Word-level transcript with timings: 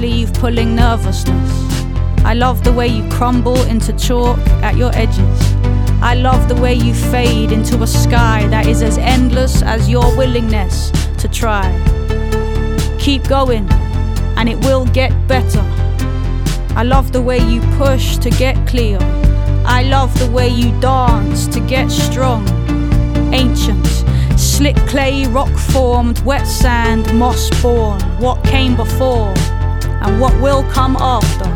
sleeve 0.00 0.32
pulling 0.32 0.74
nervousness. 0.74 1.52
I 2.24 2.32
love 2.32 2.64
the 2.64 2.72
way 2.72 2.88
you 2.88 3.06
crumble 3.10 3.60
into 3.64 3.92
chalk 3.98 4.38
at 4.62 4.74
your 4.74 4.90
edges. 4.94 5.40
I 6.00 6.14
love 6.14 6.48
the 6.48 6.54
way 6.54 6.72
you 6.72 6.94
fade 6.94 7.52
into 7.52 7.82
a 7.82 7.86
sky 7.86 8.46
that 8.46 8.66
is 8.66 8.80
as 8.80 8.96
endless 8.96 9.60
as 9.60 9.90
your 9.90 10.16
willingness 10.16 10.90
to 11.18 11.28
try. 11.28 11.68
Keep 12.98 13.28
going, 13.28 13.70
and 14.38 14.48
it 14.48 14.56
will 14.64 14.86
get 14.86 15.12
better. 15.28 15.60
I 16.74 16.82
love 16.82 17.12
the 17.12 17.20
way 17.20 17.38
you 17.52 17.60
push 17.76 18.16
to 18.24 18.30
get 18.30 18.56
clear. 18.66 18.96
I 19.66 19.82
love 19.82 20.18
the 20.18 20.30
way 20.30 20.48
you 20.48 20.70
dance 20.80 21.46
to 21.48 21.60
get 21.60 21.90
strong. 21.90 22.48
Ancient, 23.34 23.86
slick 24.40 24.76
clay, 24.88 25.26
rock 25.26 25.54
formed, 25.74 26.20
wet 26.20 26.46
sand, 26.46 27.04
moss 27.18 27.50
born. 27.60 28.00
What 28.18 28.42
came 28.44 28.76
before, 28.76 29.34
and 30.00 30.20
what 30.20 30.38
will 30.40 30.64
come 30.70 30.96
after. 30.96 31.48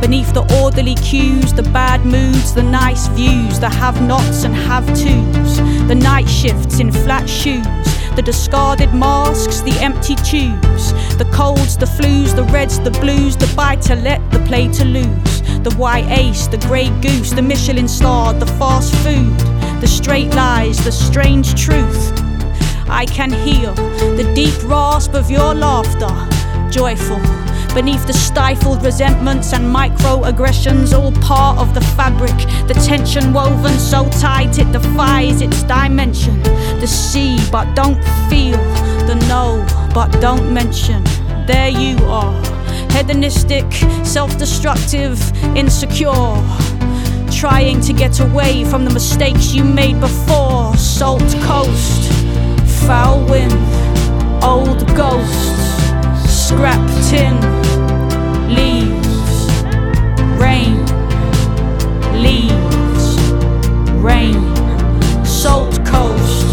Beneath 0.00 0.34
the 0.34 0.44
orderly 0.62 0.96
cues, 0.96 1.52
the 1.54 1.62
bad 1.62 2.04
moods, 2.04 2.52
the 2.52 2.62
nice 2.62 3.06
views, 3.08 3.58
the 3.58 3.70
have 3.70 4.02
nots 4.02 4.44
and 4.44 4.54
have 4.54 4.86
tos, 4.88 5.56
the 5.88 5.94
night 5.94 6.28
shifts 6.28 6.78
in 6.78 6.92
flat 6.92 7.28
shoes, 7.28 7.64
the 8.14 8.22
discarded 8.22 8.92
masks, 8.92 9.60
the 9.62 9.72
empty 9.80 10.14
tubes, 10.16 10.92
the 11.16 11.28
colds, 11.32 11.76
the 11.76 11.86
flus, 11.86 12.36
the 12.36 12.44
reds, 12.44 12.78
the 12.80 12.90
blues, 12.90 13.36
the 13.36 13.50
buy 13.56 13.76
to 13.76 13.94
let, 13.94 14.20
the 14.30 14.40
play 14.40 14.68
to 14.68 14.84
lose, 14.84 15.40
the 15.62 15.74
white 15.78 16.06
ace, 16.10 16.48
the 16.48 16.58
grey 16.58 16.90
goose, 17.00 17.30
the 17.30 17.42
Michelin 17.42 17.88
star, 17.88 18.34
the 18.34 18.46
fast 18.58 18.94
food, 18.96 19.38
the 19.80 19.86
straight 19.86 20.34
lies, 20.34 20.84
the 20.84 20.92
strange 20.92 21.54
truth. 21.54 22.12
I 22.90 23.06
can 23.06 23.32
hear 23.32 23.72
the 24.16 24.30
deep 24.34 24.62
rasp 24.64 25.14
of 25.14 25.30
your 25.30 25.54
laughter, 25.54 26.33
joyful. 26.70 27.20
Beneath 27.74 28.06
the 28.06 28.12
stifled 28.12 28.84
resentments 28.84 29.52
and 29.52 29.64
microaggressions, 29.64 30.96
all 30.96 31.10
part 31.22 31.58
of 31.58 31.74
the 31.74 31.80
fabric. 31.80 32.36
The 32.68 32.74
tension 32.74 33.32
woven 33.32 33.78
so 33.78 34.08
tight 34.20 34.58
it 34.58 34.70
defies 34.70 35.40
its 35.40 35.64
dimension. 35.64 36.40
The 36.80 36.86
see, 36.86 37.38
but 37.50 37.74
don't 37.74 38.00
feel. 38.30 38.58
The 39.06 39.16
know, 39.28 39.66
but 39.92 40.08
don't 40.20 40.54
mention. 40.54 41.02
There 41.46 41.68
you 41.68 41.96
are. 42.06 42.32
Hedonistic, 42.92 43.70
self 44.04 44.38
destructive, 44.38 45.18
insecure. 45.56 46.36
Trying 47.32 47.80
to 47.80 47.92
get 47.92 48.20
away 48.20 48.64
from 48.64 48.84
the 48.84 48.92
mistakes 48.92 49.52
you 49.52 49.64
made 49.64 50.00
before. 50.00 50.76
Salt 50.76 51.28
coast, 51.42 52.12
foul 52.86 53.24
wind, 53.28 53.52
old 54.44 54.86
ghosts, 54.96 55.83
scrap 56.46 56.86
tin, 57.08 57.34
leaves, 58.54 59.50
rain, 60.38 60.76
leaves, 62.12 63.18
rain, 64.02 64.34
salt 65.24 65.74
coast, 65.86 66.46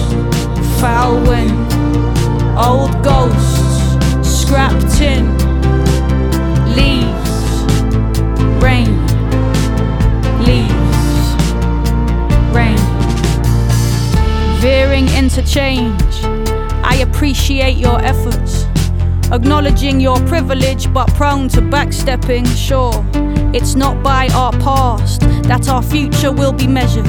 foul 0.79 1.21
wind, 1.27 1.73
old 2.57 3.03
ghosts, 3.03 3.97
scrap 4.23 4.71
tin, 4.93 5.27
leaves, 6.73 7.33
rain, 8.63 8.95
leaves, 10.45 11.35
rain. 12.55 12.79
Veering 14.61 15.09
interchange, 15.09 16.23
I 16.81 17.05
appreciate 17.05 17.75
your 17.75 18.01
efforts. 18.01 18.60
Acknowledging 19.31 20.01
your 20.01 20.17
privilege, 20.27 20.91
but 20.93 21.07
prone 21.13 21.47
to 21.47 21.61
backstepping, 21.61 22.45
sure. 22.47 22.91
It's 23.53 23.75
not 23.75 24.03
by 24.03 24.27
our 24.33 24.51
past 24.59 25.21
that 25.43 25.69
our 25.69 25.81
future 25.81 26.33
will 26.33 26.51
be 26.51 26.67
measured. 26.67 27.05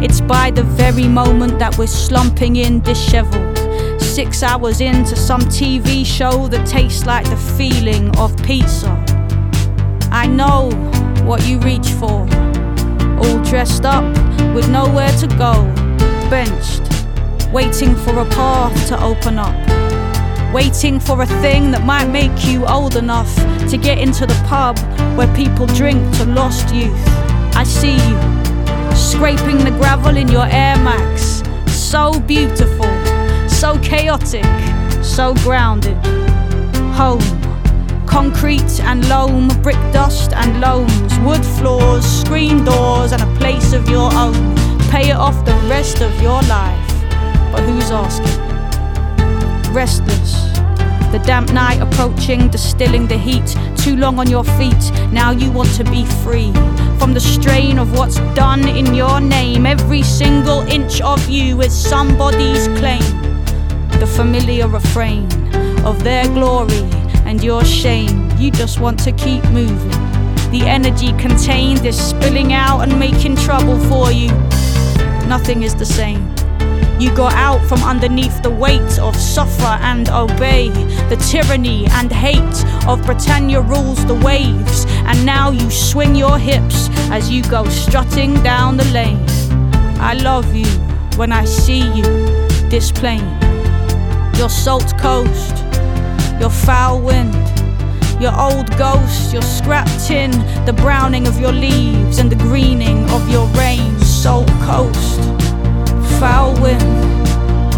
It's 0.00 0.20
by 0.20 0.52
the 0.52 0.62
very 0.62 1.08
moment 1.08 1.58
that 1.58 1.76
we're 1.76 1.88
slumping 1.88 2.56
in 2.56 2.82
disheveled. 2.82 3.58
Six 4.00 4.44
hours 4.44 4.80
into 4.80 5.16
some 5.16 5.40
TV 5.40 6.06
show 6.06 6.46
that 6.48 6.64
tastes 6.68 7.04
like 7.04 7.28
the 7.28 7.36
feeling 7.36 8.16
of 8.16 8.36
pizza. 8.44 8.90
I 10.12 10.28
know 10.28 10.70
what 11.24 11.48
you 11.48 11.58
reach 11.58 11.88
for. 11.88 12.28
All 13.18 13.42
dressed 13.42 13.84
up 13.84 14.04
with 14.54 14.68
nowhere 14.68 15.10
to 15.18 15.26
go. 15.36 15.64
Benched, 16.30 16.82
waiting 17.52 17.96
for 17.96 18.20
a 18.20 18.24
path 18.26 18.88
to 18.88 19.02
open 19.02 19.40
up. 19.40 19.85
Waiting 20.52 21.00
for 21.00 21.22
a 21.22 21.26
thing 21.26 21.70
that 21.72 21.84
might 21.84 22.08
make 22.08 22.46
you 22.46 22.66
old 22.66 22.96
enough 22.96 23.34
to 23.70 23.76
get 23.76 23.98
into 23.98 24.26
the 24.26 24.44
pub 24.46 24.78
where 25.16 25.32
people 25.34 25.66
drink 25.66 26.00
to 26.16 26.24
lost 26.24 26.74
youth. 26.74 27.08
I 27.54 27.64
see 27.64 27.94
you 27.94 28.46
scraping 28.96 29.58
the 29.58 29.70
gravel 29.72 30.16
in 30.16 30.28
your 30.28 30.46
Air 30.46 30.76
Max. 30.78 31.42
So 31.70 32.18
beautiful, 32.20 32.90
so 33.48 33.78
chaotic, 33.80 34.44
so 35.04 35.34
grounded. 35.36 35.96
Home, 36.94 37.20
concrete 38.06 38.80
and 38.80 39.06
loam, 39.08 39.48
brick 39.62 39.76
dust 39.92 40.32
and 40.32 40.60
loams, 40.60 41.18
wood 41.20 41.44
floors, 41.44 42.04
screen 42.04 42.64
doors, 42.64 43.12
and 43.12 43.22
a 43.22 43.38
place 43.38 43.72
of 43.72 43.88
your 43.88 44.12
own. 44.14 44.54
Pay 44.90 45.10
it 45.10 45.16
off 45.16 45.44
the 45.44 45.54
rest 45.68 46.00
of 46.00 46.22
your 46.22 46.40
life. 46.42 46.92
But 47.52 47.62
who's 47.62 47.90
asking? 47.90 48.45
Restless. 49.76 50.32
The 51.12 51.22
damp 51.26 51.52
night 51.52 51.82
approaching, 51.82 52.48
distilling 52.48 53.06
the 53.06 53.18
heat. 53.18 53.46
Too 53.76 53.94
long 53.94 54.18
on 54.18 54.30
your 54.30 54.42
feet, 54.42 54.90
now 55.12 55.32
you 55.32 55.52
want 55.52 55.68
to 55.74 55.84
be 55.84 56.06
free. 56.24 56.50
From 56.98 57.12
the 57.12 57.20
strain 57.20 57.78
of 57.78 57.92
what's 57.92 58.16
done 58.34 58.66
in 58.66 58.94
your 58.94 59.20
name, 59.20 59.66
every 59.66 60.02
single 60.02 60.62
inch 60.62 61.02
of 61.02 61.28
you 61.28 61.60
is 61.60 61.74
somebody's 61.76 62.68
claim. 62.78 63.04
The 64.00 64.10
familiar 64.16 64.66
refrain 64.66 65.24
of 65.84 66.02
their 66.02 66.24
glory 66.28 66.88
and 67.26 67.44
your 67.44 67.62
shame. 67.62 68.30
You 68.38 68.50
just 68.50 68.80
want 68.80 68.98
to 69.00 69.12
keep 69.12 69.44
moving. 69.50 70.00
The 70.52 70.62
energy 70.64 71.12
contained 71.18 71.84
is 71.84 72.00
spilling 72.00 72.54
out 72.54 72.80
and 72.80 72.98
making 72.98 73.36
trouble 73.36 73.78
for 73.90 74.10
you. 74.10 74.30
Nothing 75.28 75.64
is 75.64 75.74
the 75.74 75.84
same. 75.84 76.34
You 76.98 77.14
got 77.14 77.34
out 77.34 77.60
from 77.68 77.82
underneath 77.82 78.42
the 78.42 78.50
weight 78.50 78.98
of 78.98 79.14
suffer 79.14 79.76
and 79.82 80.08
obey, 80.08 80.70
the 81.10 81.16
tyranny 81.30 81.84
and 81.90 82.10
hate 82.10 82.64
of 82.88 83.04
Britannia 83.04 83.60
rules 83.60 84.06
the 84.06 84.14
waves, 84.14 84.86
and 85.04 85.26
now 85.26 85.50
you 85.50 85.70
swing 85.70 86.14
your 86.14 86.38
hips 86.38 86.88
as 87.10 87.30
you 87.30 87.42
go 87.50 87.68
strutting 87.68 88.42
down 88.42 88.78
the 88.78 88.86
lane. 88.86 89.22
I 90.00 90.14
love 90.14 90.54
you 90.54 90.64
when 91.18 91.32
I 91.32 91.44
see 91.44 91.82
you, 91.92 92.04
this 92.70 92.90
plane, 92.90 93.30
your 94.36 94.48
salt 94.48 94.96
coast, 94.98 95.54
your 96.40 96.50
foul 96.50 97.02
wind. 97.02 97.34
Your 98.18 98.32
old 98.40 98.70
ghost, 98.78 99.34
your 99.34 99.42
scrap 99.42 99.86
tin, 100.06 100.30
the 100.64 100.72
browning 100.72 101.26
of 101.26 101.38
your 101.38 101.52
leaves 101.52 102.18
and 102.18 102.32
the 102.32 102.36
greening 102.36 103.04
of 103.10 103.28
your 103.28 103.46
rain, 103.48 103.98
salt 104.00 104.48
coast 104.64 105.20
foul 106.20 106.54
wind, 106.62 106.82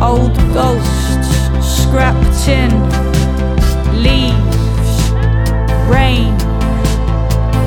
old 0.01 0.37
ghosts, 0.55 1.29
scrap 1.61 2.17
tin, 2.45 2.71
leaves, 4.01 5.11
rain, 5.89 6.37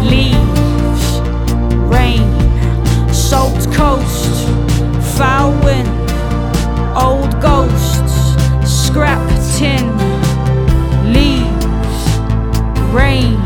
leaves, 0.02 1.20
rain, 1.90 2.26
salt 3.14 3.68
coast, 3.74 4.48
foul 5.18 5.52
wind, 5.66 5.90
old 6.96 7.34
ghosts, 7.42 8.16
scrap 8.64 9.28
tin, 9.58 9.86
leaves, 11.12 12.02
rain, 12.94 13.41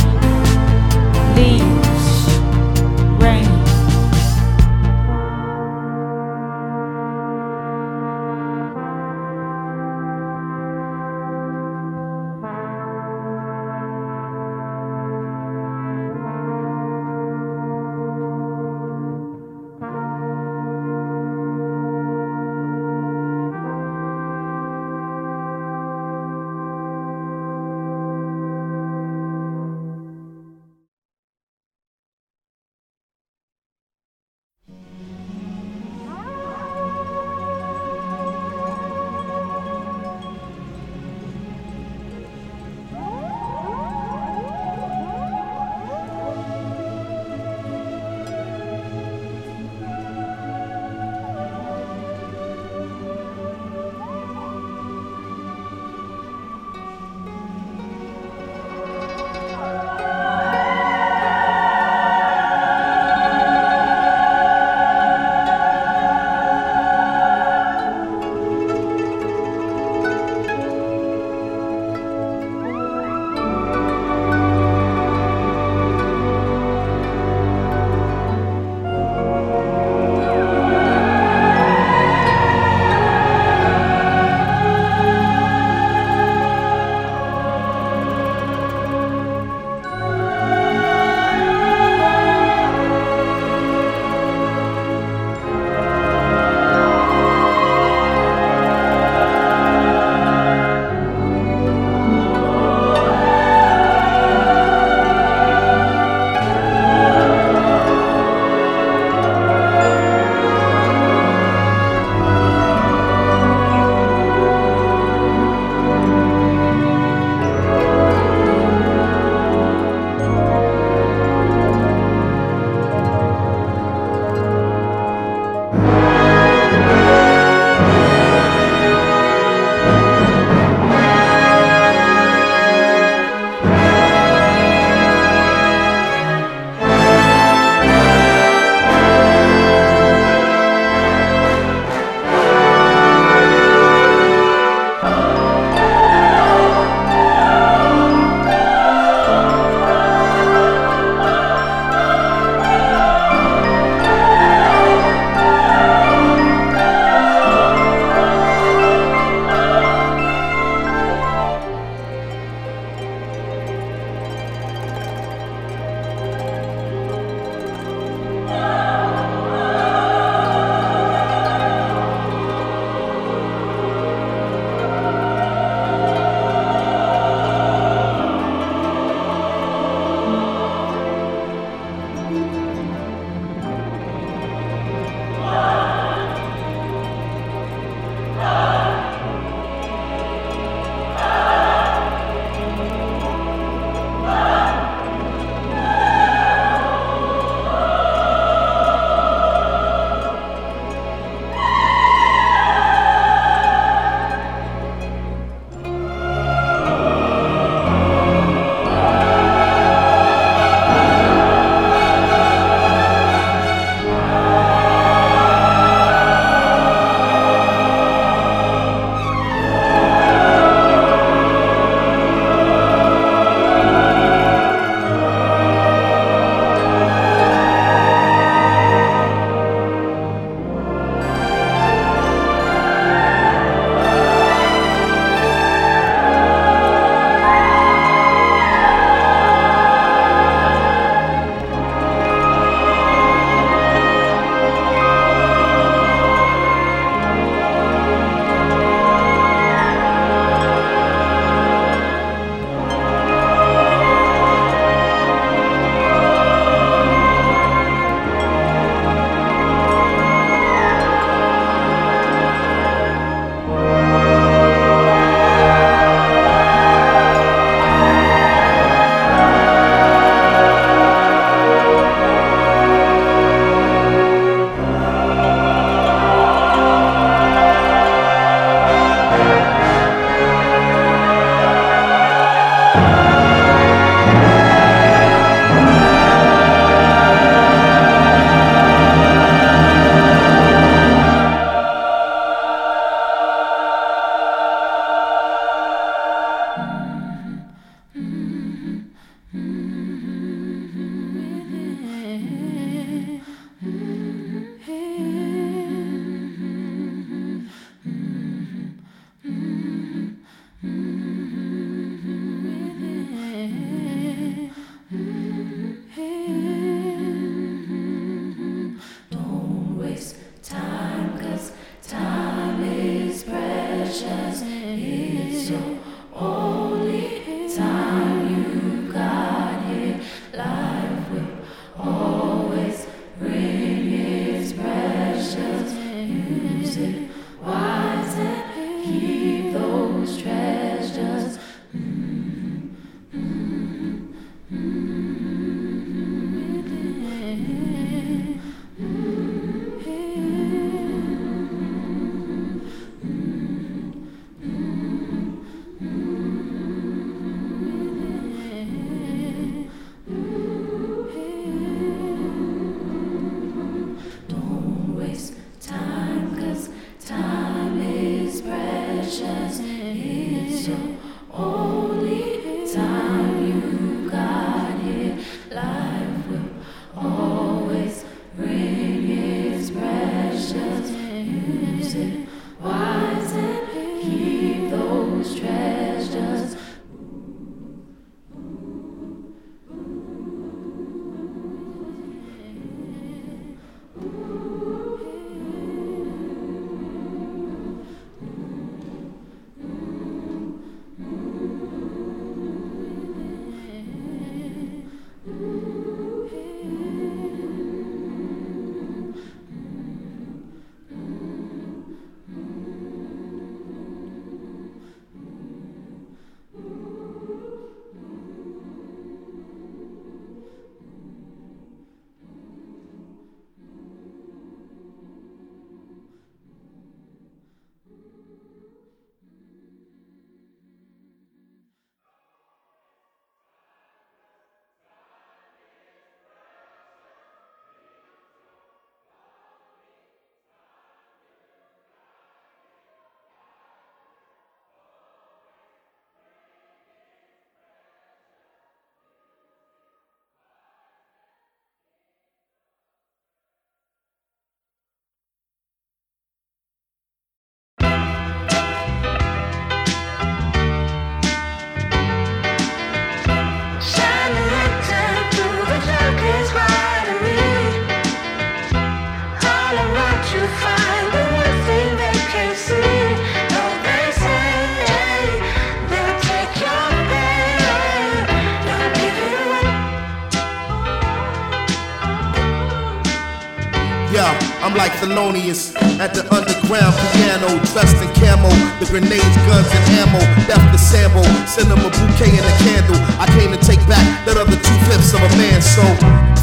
like 484.95 485.11
Thelonious 485.19 485.91
at 486.19 486.33
the 486.33 486.43
underground 486.51 487.13
piano, 487.35 487.67
dressed 487.91 488.15
in 488.23 488.31
camo. 488.39 488.71
The 488.99 489.07
grenades, 489.11 489.55
guns, 489.67 489.87
and 489.91 490.05
ammo. 490.23 490.39
Left 490.67 490.87
the 490.91 490.99
sample, 490.99 491.43
send 491.67 491.91
them 491.91 491.99
a 491.99 492.09
bouquet 492.09 492.55
and 492.55 492.65
a 492.65 492.75
candle. 492.83 493.19
I 493.39 493.47
came 493.59 493.71
to 493.75 493.79
take 493.79 494.01
back 494.07 494.23
that 494.47 494.55
other 494.55 494.75
two 494.75 494.97
fifths 495.07 495.35
of 495.35 495.43
a 495.43 495.51
man. 495.59 495.79
So, 495.83 496.03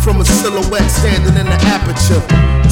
from 0.01 0.21
a 0.21 0.27
silhouette 0.27 0.89
standing 0.91 1.37
in 1.37 1.47
the 1.47 1.59
aperture 1.69 2.21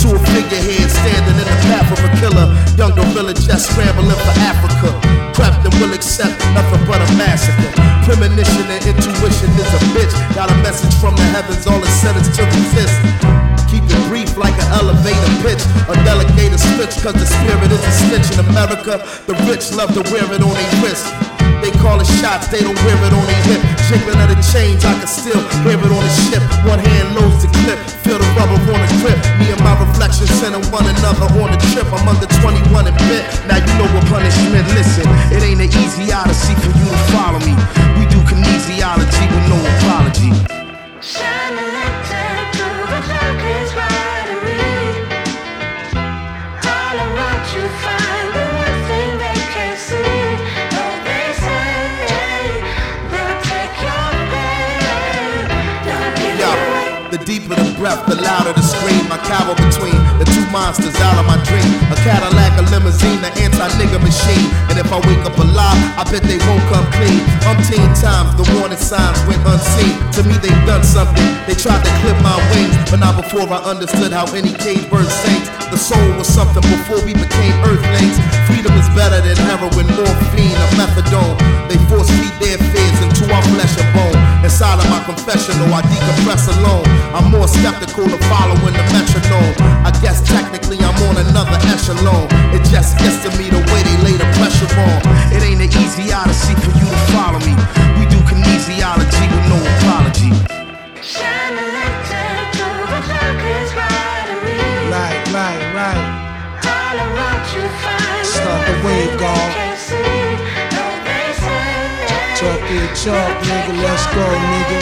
to 0.02 0.06
a 0.16 0.20
figurehead 0.32 0.88
standing 0.88 1.36
in 1.36 1.46
the 1.46 1.58
path 1.68 1.88
of 1.92 2.00
a 2.00 2.10
killer, 2.18 2.48
young 2.80 2.96
gorilla 2.96 3.36
just 3.36 3.70
scrambling 3.70 4.16
for 4.16 4.34
Africa. 4.48 4.96
Prepped 5.36 5.64
and 5.64 5.74
will 5.78 5.92
accept 5.92 6.36
nothing 6.56 6.82
but 6.88 7.00
a 7.04 7.08
massacre. 7.20 7.70
Premonition 8.08 8.66
and 8.66 8.82
intuition 8.82 9.50
is 9.60 9.70
a 9.76 9.80
bitch. 9.92 10.14
Got 10.34 10.50
a 10.50 10.56
message 10.64 10.94
from 10.98 11.14
the 11.16 11.26
heavens, 11.36 11.66
all 11.68 11.80
it 11.80 11.94
said 12.00 12.16
is 12.16 12.28
to 12.36 12.42
resist. 12.48 13.39
Brief 14.08 14.36
like 14.36 14.54
an 14.58 14.68
elevator 14.74 15.32
pitch. 15.42 15.62
A 15.90 15.94
delegator 16.06 16.58
switch, 16.58 16.94
cause 17.02 17.14
the 17.14 17.26
spirit 17.26 17.70
is 17.70 17.82
a 17.82 17.92
snitch 17.92 18.28
in 18.34 18.46
America. 18.50 19.02
The 19.26 19.34
rich 19.50 19.70
love 19.72 19.94
to 19.94 20.02
wear 20.10 20.26
it 20.30 20.42
on 20.42 20.54
their 20.54 20.72
wrist. 20.82 21.06
They 21.60 21.70
call 21.76 22.00
it 22.00 22.08
shots, 22.18 22.48
they 22.48 22.64
don't 22.64 22.76
wear 22.88 22.96
it 22.96 23.12
on 23.12 23.24
their 23.28 23.42
hip. 23.44 23.60
Jiggling 23.88 24.16
of 24.16 24.32
the 24.32 24.38
chains, 24.48 24.80
I 24.84 24.96
can 24.96 25.06
still 25.06 25.40
hear 25.66 25.76
it 25.76 25.92
on 25.92 26.00
the 26.00 26.14
ship. 26.28 26.42
One 26.64 26.80
hand 26.80 27.12
loads 27.14 27.44
the 27.44 27.52
clip, 27.62 27.76
feel 28.00 28.16
the 28.16 28.28
rubber 28.32 28.56
on 28.56 28.80
the 28.80 28.88
grip. 29.04 29.20
Me 29.36 29.52
and 29.52 29.60
my 29.60 29.76
reflection 29.76 30.26
sending 30.40 30.64
one 30.72 30.88
another 30.88 31.28
on 31.36 31.52
the 31.52 31.60
trip. 31.70 31.84
I'm 31.92 32.08
under 32.08 32.28
21 32.40 32.88
and 32.88 32.96
bit. 33.12 33.28
Now 33.44 33.60
you 33.60 33.72
know 33.76 33.88
what 33.92 34.08
punishment. 34.08 34.64
Listen, 34.72 35.04
it 35.36 35.44
ain't 35.44 35.60
an 35.60 35.68
easy 35.68 36.08
odyssey 36.08 36.56
for 36.64 36.72
you 36.72 36.86
to 36.88 37.00
follow 37.12 37.40
me. 37.44 37.52
We 38.00 38.08
do 38.08 38.18
kinesiology 38.24 39.24
with 39.28 39.46
no 39.52 39.58
apology. 39.60 40.32
deeper 41.02 41.49
the 57.90 58.14
the 58.14 58.22
louder 58.22 58.52
the 58.52 58.62
scream. 58.62 59.10
I 59.10 59.18
cower 59.18 59.54
between 59.54 60.09
two 60.34 60.46
monsters 60.50 60.94
out 61.00 61.18
of 61.18 61.26
my 61.26 61.38
dream. 61.44 61.66
A 61.90 61.96
Cadillac, 62.02 62.54
a 62.58 62.64
limousine, 62.70 63.20
an 63.24 63.32
anti-nigga 63.38 63.98
machine. 64.00 64.48
And 64.70 64.78
if 64.78 64.88
I 64.92 64.98
wake 65.06 65.24
up 65.26 65.36
alive, 65.38 65.78
I 65.98 66.04
bet 66.08 66.22
they 66.22 66.38
won't 66.46 66.64
come 66.70 66.86
clean. 66.96 67.20
Umpteen 67.50 67.90
times 67.98 68.34
the 68.38 68.46
warning 68.58 68.78
signs 68.78 69.18
went 69.26 69.42
unseen. 69.46 69.96
To 70.16 70.20
me, 70.26 70.34
they've 70.38 70.64
done 70.66 70.84
something. 70.84 71.28
They 71.46 71.54
tried 71.54 71.82
to 71.82 71.92
clip 72.02 72.18
my 72.22 72.38
wings, 72.54 72.74
but 72.90 73.00
not 73.00 73.18
before 73.18 73.46
I 73.50 73.60
understood 73.66 74.12
how 74.12 74.26
any 74.34 74.52
cage 74.54 74.86
bird 74.90 75.10
sings. 75.10 75.48
The 75.70 75.78
soul 75.78 76.08
was 76.18 76.26
something 76.26 76.62
before 76.62 77.02
we 77.06 77.14
became 77.14 77.54
earthlings. 77.62 78.18
Freedom 78.50 78.74
is 78.74 78.88
better 78.94 79.22
than 79.22 79.38
heroin, 79.46 79.86
morphine, 79.94 80.58
or 80.58 80.70
methadone. 80.78 81.38
They 81.70 81.78
force 81.86 82.10
feed 82.10 82.34
their 82.42 82.58
fears 82.58 82.98
into 83.06 83.30
our 83.30 83.42
flesh 83.54 83.74
and 83.78 83.90
bone. 83.94 84.18
Inside 84.42 84.82
of 84.82 84.90
my 84.90 85.02
confessional, 85.04 85.70
I 85.70 85.82
decompress 85.86 86.50
alone. 86.58 86.86
I'm 87.14 87.30
more 87.30 87.46
skeptical 87.46 88.06
of 88.10 88.20
following 88.26 88.74
the 88.74 88.84
metronome. 88.90 89.54
I 89.86 89.90
guess 90.02 90.19
technically 90.24 90.78
I'm 90.78 90.96
on 91.08 91.16
another 91.16 91.58
echelon. 91.70 92.28
It 92.54 92.62
just 92.68 92.98
gets 92.98 93.22
to 93.24 93.30
me 93.38 93.50
the 93.50 93.62
way 93.72 93.80
they 93.82 93.96
lay 94.04 94.16
the 94.16 94.28
pressure 94.38 94.70
on. 94.80 95.00
It 95.32 95.42
ain't 95.42 95.60
an 95.60 95.70
easy 95.82 96.12
odyssey 96.12 96.54
for 96.62 96.72
you 96.78 96.86
to 96.86 97.00
follow 97.14 97.40
me. 97.40 97.54
We 97.98 98.04
do 98.10 98.18
kinesiology 98.28 99.24
with 99.30 99.46
no 99.48 99.58
apology. 99.78 100.30
Right, 104.90 105.20
right, 105.32 105.60
right. 105.74 106.02
Start 108.24 108.66
the 108.66 108.74
wave, 108.86 109.18
God. 109.18 109.50
Talk 112.36 112.62
your 112.70 112.88
talk, 112.94 113.32
nigga. 113.44 113.82
Let's 113.82 114.06
go, 114.14 114.26
nigga. 114.52 114.80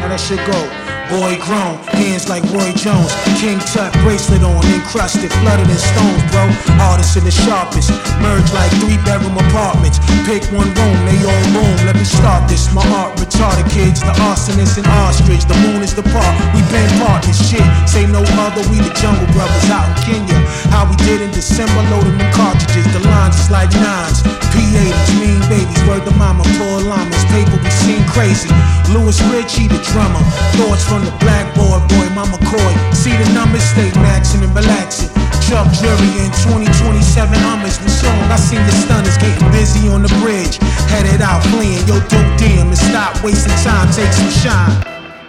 How 0.00 0.08
that 0.08 0.20
shit 0.20 0.38
go? 0.46 0.95
Boy 1.06 1.38
grown, 1.38 1.78
hands 1.94 2.26
like 2.28 2.42
Roy 2.50 2.74
Jones. 2.74 3.14
King 3.38 3.62
Tut 3.70 3.94
bracelet 4.02 4.42
on, 4.42 4.58
encrusted, 4.74 5.30
flooded 5.38 5.70
in 5.70 5.78
stones, 5.78 6.22
bro. 6.34 6.42
Hardest 6.82 7.14
in 7.14 7.22
the 7.22 7.30
sharpest, 7.30 7.94
merge 8.18 8.50
like 8.50 8.74
three 8.82 8.98
bedroom 9.06 9.38
apartments. 9.38 10.02
Pick 10.26 10.42
one 10.50 10.66
room, 10.66 10.98
they 11.06 11.14
all 11.22 11.46
room. 11.54 11.76
Let 11.86 11.94
me 11.94 12.02
start 12.02 12.50
this. 12.50 12.66
My 12.74 12.82
art 12.98 13.14
retarded 13.22 13.70
kids, 13.70 14.02
the 14.02 14.10
arsonist 14.26 14.82
and 14.82 14.86
ostrich. 15.06 15.46
The 15.46 15.54
moon 15.62 15.86
is 15.86 15.94
the 15.94 16.02
park, 16.10 16.34
we 16.50 16.60
been 16.74 16.90
partners. 16.98 17.38
Shit, 17.38 17.62
say 17.86 18.02
no 18.10 18.26
other, 18.42 18.66
we 18.66 18.82
the 18.82 18.90
jungle 18.98 19.30
brothers 19.30 19.70
out 19.70 19.86
in 19.86 20.26
Kenya. 20.26 20.38
How 20.74 20.90
we 20.90 20.98
did 21.06 21.22
in 21.22 21.30
December, 21.30 21.86
loading 21.94 22.18
them 22.18 22.34
cartridges. 22.34 22.82
The 22.90 23.06
lines 23.06 23.38
is 23.38 23.50
like 23.50 23.70
nines. 23.78 24.26
P80s, 24.50 25.10
mean 25.22 25.38
babies, 25.46 25.82
word 25.86 26.02
the 26.02 26.14
mama, 26.18 26.42
poor 26.58 26.82
llamas. 26.82 27.22
Paper 27.30 27.62
we 27.62 27.70
seen 27.70 28.02
crazy. 28.10 28.50
Louis 28.90 29.18
Ritchie, 29.30 29.68
the 29.68 29.78
drummer. 29.86 30.22
Thoughts 30.58 30.82
from 30.82 30.95
from 30.96 31.04
the 31.04 31.16
blackboard, 31.20 31.84
boy, 31.92 32.08
Mama 32.16 32.38
Coy. 32.48 32.72
See 32.96 33.12
the 33.12 33.28
numbers, 33.36 33.62
stay 33.62 33.90
maxing 34.00 34.40
and 34.40 34.54
relaxing. 34.56 35.12
Chuck 35.44 35.68
Jury 35.76 36.10
in 36.24 36.32
2027 36.48 37.36
Hummers 37.44 37.76
the 37.78 37.90
song. 37.90 38.16
I 38.32 38.36
seen 38.36 38.64
the 38.64 38.72
stunners 38.72 39.16
getting 39.18 39.50
busy 39.52 39.88
on 39.88 40.02
the 40.02 40.12
bridge. 40.24 40.56
Headed 40.88 41.20
out 41.20 41.42
fleeing, 41.52 41.84
yo, 41.86 42.00
dope 42.08 42.32
damn, 42.40 42.68
and 42.68 42.78
stop 42.78 43.22
wasting 43.22 43.52
time, 43.60 43.92
take 43.92 44.12
some 44.12 44.32
shine. 44.40 44.72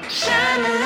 Shine 0.08 0.77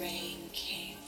Rain 0.00 0.38
came 0.52 1.03